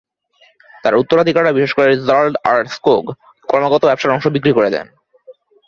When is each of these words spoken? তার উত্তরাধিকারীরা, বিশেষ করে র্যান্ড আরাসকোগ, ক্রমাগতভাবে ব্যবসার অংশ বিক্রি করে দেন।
তার 0.83 0.93
উত্তরাধিকারীরা, 0.95 1.51
বিশেষ 1.51 1.71
করে 1.73 1.87
র্যান্ড 2.07 2.35
আরাসকোগ, 2.43 3.03
ক্রমাগতভাবে 3.47 3.89
ব্যবসার 3.89 4.13
অংশ 4.13 4.25
বিক্রি 4.27 4.51
করে 4.53 4.69
দেন। 4.69 4.87